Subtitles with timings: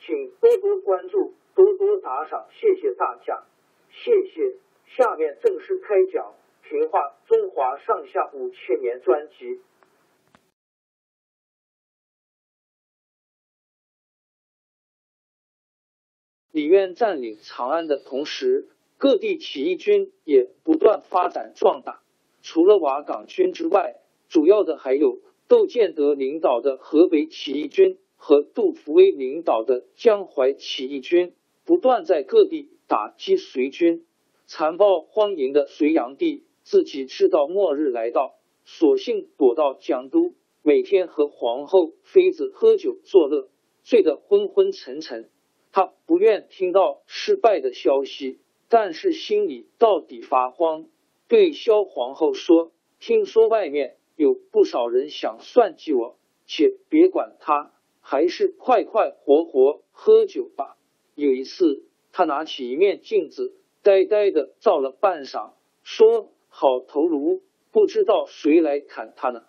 [0.00, 1.34] 请多多关注。
[1.52, 3.42] 多多打赏，谢谢大家，
[3.90, 4.56] 谢谢。
[4.86, 6.32] 下面正式开讲
[6.68, 9.60] 《评话中华上下五千年》专辑。
[16.52, 22.00] 李渊占领长安的同时，各地起义军也不断发展壮大。
[22.42, 23.96] 除了瓦岗军之外，
[24.28, 31.32] 主要的还有窦建德领导的河北起义军和杜伏威领导的江淮起义军。
[31.64, 34.04] 不断在各地打击隋军，
[34.46, 38.34] 残暴荒淫的隋炀帝自己知道末日来到，
[38.64, 43.48] 索性躲到江都，每天和皇后妃子喝酒作乐，
[43.84, 45.30] 醉得昏昏沉沉。
[45.72, 50.86] 他不愿听到失败的消息，但是心里到底发慌。
[51.28, 57.72] 对萧皇后说：“听说外面有不少人想算计我，且别管他，
[58.10, 60.76] 还是快快活活喝酒吧。”
[61.14, 63.54] 有一次，他拿起一面镜子，
[63.84, 65.52] 呆呆的照了半晌，
[65.84, 67.40] 说：“好头颅，
[67.70, 69.44] 不知道谁来砍他呢。”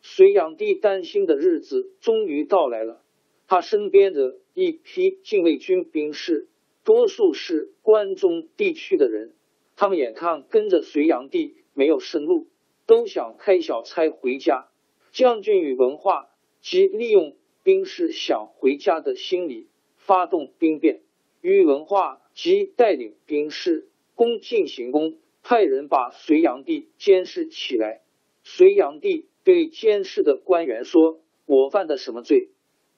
[0.00, 3.02] 隋炀帝担心的日子终于到来了。
[3.48, 6.48] 他身边的一批禁卫军兵士，
[6.84, 9.34] 多数是关中地区的人，
[9.76, 12.46] 他们眼看跟着隋炀帝没有生路，
[12.86, 14.68] 都想开小差回家。
[15.12, 16.30] 将军与文化
[16.62, 19.66] 即利用兵士想回家的心理，
[19.96, 21.00] 发动兵变。
[21.40, 28.02] 于文化即带领兵士攻进行宫，派人把隋炀帝监视起来。
[28.44, 32.50] 隋炀帝对监视的官员说：“我犯的什么罪？”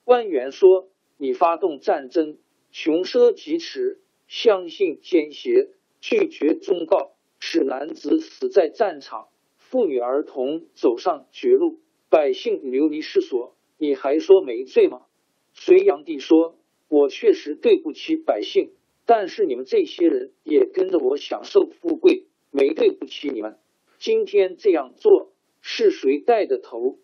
[0.05, 0.87] 官员说
[1.17, 2.37] ：“你发动战争，
[2.71, 3.97] 穷奢极侈，
[4.27, 5.69] 相信奸邪，
[5.99, 13.55] 拒绝忠告，使男子死在战场，妇女儿童走上绝路，百姓流离失所。
[13.79, 15.07] 你还说没罪吗？”
[15.53, 16.55] 隋炀帝说。
[16.91, 18.71] 我确实对不起百姓，
[19.05, 23.59] 但是你们这些人也跟着我享受富贵，没对不起你们。
[23.99, 25.31] 今天这样做
[25.61, 26.97] 是谁带的头？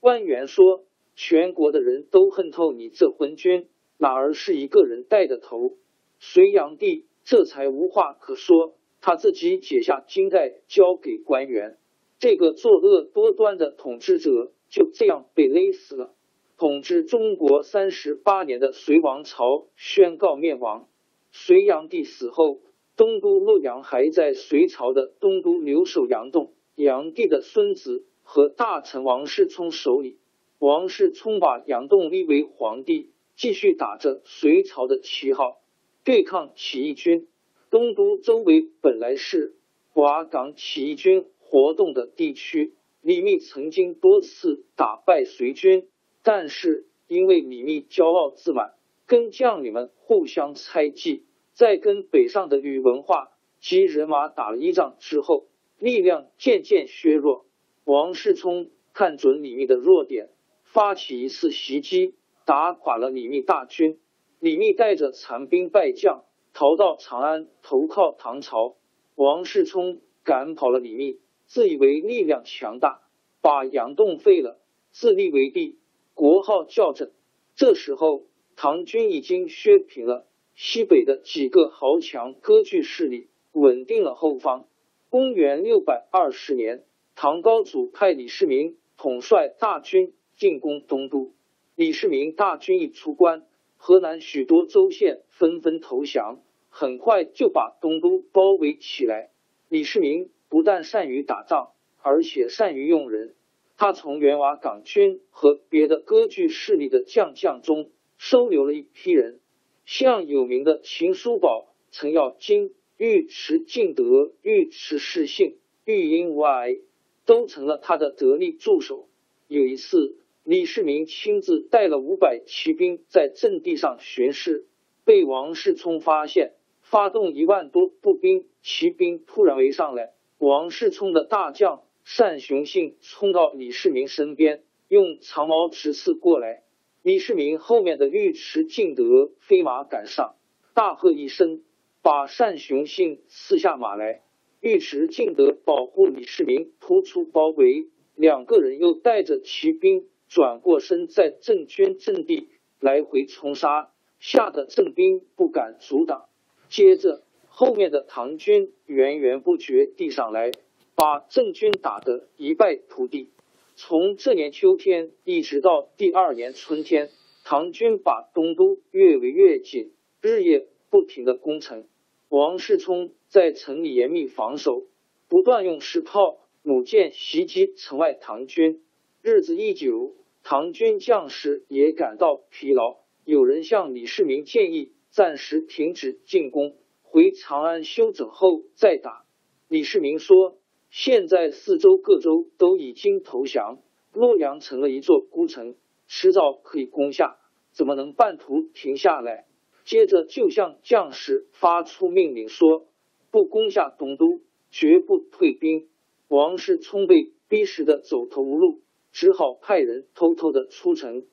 [0.00, 0.84] 官员说
[1.14, 5.76] ：“全国的人都恨透你这昏君，哪儿是一个人带的头？”
[6.18, 11.78] 隋炀帝这才无话可说，他自己解下金带交给官员，
[12.18, 16.16] 这个作恶多端的统治者就这样被勒死了。
[16.58, 20.88] 统治中国三十八年的隋王朝宣告灭亡。
[21.30, 22.58] 隋炀帝死后，
[22.96, 30.18] 东都洛阳还在隋朝的东都留守杨栋，炀帝的孙子和大臣王世充手里。
[30.58, 35.60] 王世充把杨栋立为皇帝，继续打着隋朝的旗号
[36.02, 37.28] 对抗起义军。
[37.70, 39.54] 东都周围本来是
[39.94, 45.86] 瓦岗起义军活动的地区，李密曾经多次打败隋军。
[46.22, 48.74] 但是因为李密骄傲自满，
[49.06, 53.30] 跟将领们互相猜忌，在跟北上的宇文化
[53.60, 55.46] 及人马打了一仗之后，
[55.78, 57.46] 力量渐渐削弱。
[57.84, 60.28] 王世充看准李密的弱点，
[60.62, 63.98] 发起一次袭击，打垮了李密大军。
[64.40, 68.76] 李密带着残兵败将逃到长安投靠唐朝。
[69.14, 73.00] 王世充赶跑了李密，自以为力量强大，
[73.40, 74.60] 把杨栋废了，
[74.90, 75.77] 自立为帝。
[76.18, 77.12] 国号校正。
[77.54, 78.24] 这时候，
[78.56, 80.26] 唐军已经削平了
[80.56, 84.66] 西北的几个豪强割据势力，稳定了后方。
[85.10, 86.82] 公元六百二十年，
[87.14, 91.30] 唐高祖派李世民统帅大军进攻东都。
[91.76, 99.30] 李世民大军一出关，河南许多州县纷纷投降，很快就把东都包围起来。
[99.68, 101.70] 李世民不但善于打仗，
[102.02, 103.36] 而且善于用人。
[103.80, 109.38] 他从元瓦岗军和别的割据势力的将将中收留了一批人，
[109.86, 116.76] 像有名的秦叔宝、程咬金、尉迟敬德、尉迟世信、尉英无碍，
[117.24, 119.08] 都成了他的得力助手。
[119.46, 124.66] 有一次，李世民亲自带了五百骑兵在阵地上巡视，
[125.04, 130.14] 被王世充发现，发动一万多步兵、骑兵突然围上来。
[130.38, 131.84] 王世充的大将。
[132.16, 136.62] 单雄信冲到李世民身边，用长矛直刺过来。
[137.02, 140.36] 李世民后面的尉迟敬德飞马赶上，
[140.72, 141.62] 大喝一声，
[142.00, 144.22] 把单雄信刺下马来。
[144.60, 152.48] 尉迟敬德保护李世民突出包围，两个人又带着骑兵转过身，在郑军阵地
[152.80, 156.24] 来回冲杀，吓得郑兵不敢阻挡。
[156.70, 160.52] 接着，后面的唐军源源不绝地上来。
[160.98, 163.30] 把郑军打得一败涂地。
[163.76, 167.10] 从这年秋天一直到第二年春天，
[167.44, 171.86] 唐军把东都越围越紧，日夜不停的攻城。
[172.28, 174.88] 王世充在城里严密防守，
[175.28, 178.82] 不断用石炮、弩箭袭击城外唐军。
[179.22, 189.24] 日子一久，唐军将士也感到疲劳，有人向李世民建议暂时停止进攻，回长安休整后再打。
[189.68, 190.58] 李世民说。
[190.90, 193.78] 现在四周各州都已经投降，
[194.12, 195.74] 洛阳成了一座孤城，
[196.06, 197.38] 迟早可以攻下，
[197.72, 199.46] 怎么能半途停下来？
[199.84, 202.86] 接着就向将士发出命令说：
[203.30, 204.40] 不攻下东都，
[204.70, 205.88] 绝不退兵。
[206.28, 208.80] 王世充被逼实的走投无路，
[209.12, 211.24] 只好派人偷偷的出城，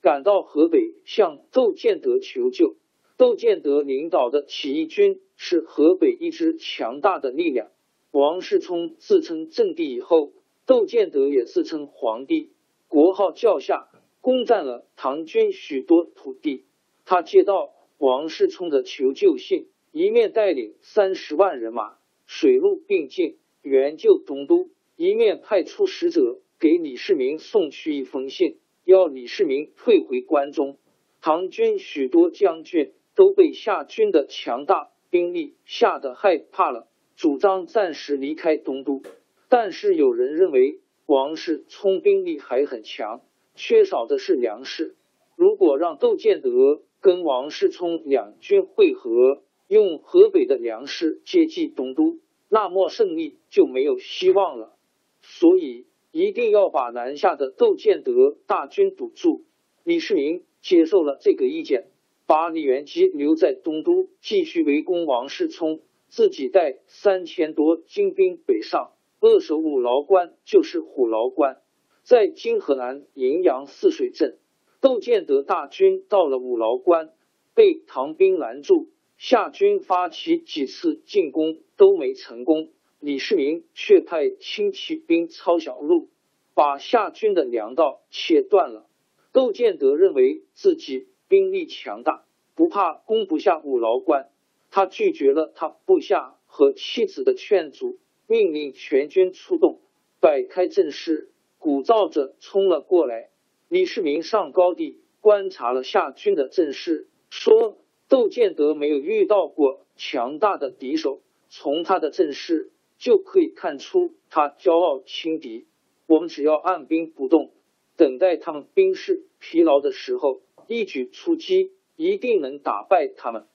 [0.00, 2.76] 赶到河北向窦建德求救。
[3.16, 7.70] 窦建德领导的起义军是河北一支强大的力量。
[8.14, 10.30] 王世充自称正帝以后，
[10.66, 12.52] 窦建德也自称皇帝，
[12.86, 13.88] 国号叫夏，
[14.20, 16.64] 攻占了唐军许多土地。
[17.04, 30.78] 他接到王世充的求救信，一面带领三十万人马水陆并进援救东都，一面派出使者给李世民送去一封信，要李世民退回关中。
[31.20, 36.86] 唐军许多将军都被夏军的强大兵力吓得害怕了。
[37.16, 39.02] 主张暂时离开东都，
[39.48, 43.22] 但是有人认为王世充兵力还很强，
[43.54, 44.96] 缺少的是粮食。
[45.36, 52.18] 如果让窦建德跟王世充两军会合，用河北的粮食接济东都，
[52.48, 54.76] 那么胜利就没有希望了。
[55.22, 59.44] 所以一定要把南下的窦建德大军堵住。
[59.84, 61.86] 李世民接受了这个意见，
[62.26, 65.80] 把李元吉留在东都，继续围攻王世充。
[66.14, 71.60] 自己带三千多精兵北上，扼守五劳关，就是虎牢关，
[72.04, 74.38] 在今河南荥阳泗水镇。
[74.80, 77.10] 窦建德大军到了五劳关，
[77.52, 82.70] 被唐兵拦住，夏军发起几次进攻都没成功。
[83.00, 86.10] 李世民却派轻骑兵抄小路，
[86.54, 88.86] 把夏军的粮道切断了。
[89.32, 94.28] 窦建德认为自己兵力强大，不怕攻不下五劳关。
[94.74, 99.78] 他拒绝了他部下和妻子的劝阻，命令全军出动，
[100.18, 103.30] 摆开阵势，鼓噪着冲了过来。
[103.68, 107.78] 李世民上高地观察了夏军的阵势，说
[108.10, 115.68] ：“窦建德没有遇到过强大的敌手，从他的阵势就可以看出他骄傲轻敌。
[116.08, 117.52] 我们只要按兵不动，
[117.96, 123.46] 等待他们兵士疲劳的时候，一举出击，一定能打败他们。”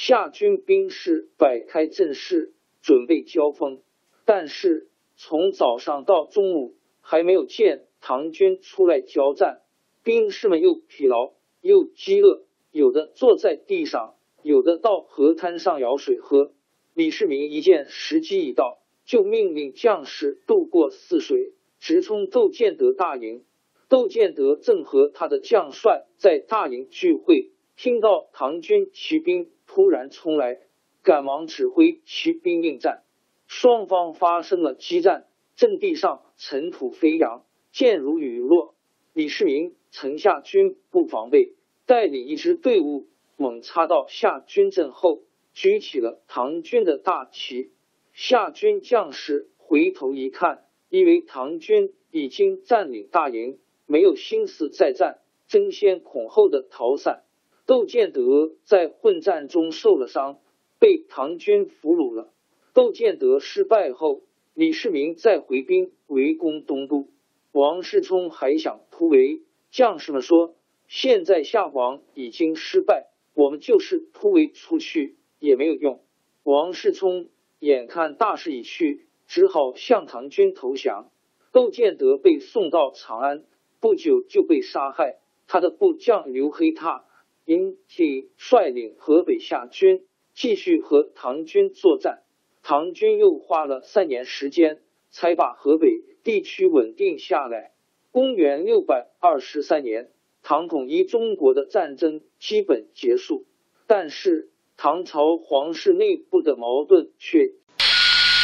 [0.00, 2.52] 夏军兵士摆开阵势，
[2.82, 3.82] 准备交锋。
[4.24, 4.86] 但是
[5.16, 9.62] 从早上到中午，还没有见唐军出来交战。
[10.04, 14.14] 兵士们又疲劳又饥饿，有的坐在地上，
[14.44, 16.52] 有的到河滩上舀水喝。
[16.94, 23.42] 李世民一见时机已到，就命令将士渡过泗水，直冲窦建德大营。
[23.88, 29.50] 窦建德正和他的将帅在大营聚会，听到唐军骑兵。
[29.68, 30.58] 突然冲来，
[31.04, 33.04] 赶忙指挥骑兵应战，
[33.46, 38.74] 双方发生了激战，阵地上尘土飞扬，箭如雨落。
[39.12, 41.54] 李世民城下军不防备，
[41.86, 43.06] 带领一支队伍
[43.36, 45.22] 猛插到夏军阵后，
[45.52, 47.70] 举起了唐军的大旗，
[48.12, 57.24] 夏军将士回头一看，以为唐军已经占领大营，没有心思再战，争先恐后的逃散。
[57.68, 60.38] 窦建德在混战中受了伤，
[60.78, 62.32] 被唐军俘虏了。
[62.72, 64.22] 窦建德失败后，
[64.54, 67.08] 李世民再回兵围攻东都。
[67.52, 70.54] 王世充还想突围，将士们说
[70.88, 76.00] ：“现在夏皇已经失败，我们就是突围出去也没有用。”
[76.44, 81.10] 王世充眼看大势已去，只好向唐军投降。
[81.52, 83.44] 窦建德被送到长安，
[83.78, 85.18] 不久就被杀害。
[85.46, 87.04] 他的部将刘黑闼。
[87.48, 90.02] 因替率领河北夏军
[90.34, 92.18] 继续和唐军作战，
[92.62, 95.88] 唐军又花了三年时间才把河北
[96.22, 97.72] 地区稳定下来。
[98.10, 100.10] 公元六百二十三年，
[100.42, 103.46] 唐统一中国的战争基本结束，
[103.86, 107.52] 但是唐朝皇室内部的矛盾却……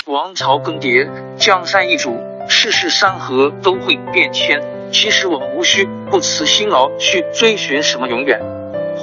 [0.06, 2.16] 王朝更迭，江山易主，
[2.48, 4.62] 世事山河都会变迁。
[4.90, 8.53] 其实我们无需不辞辛劳去追寻什么永远。